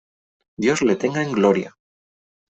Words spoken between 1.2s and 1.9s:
en Gloria.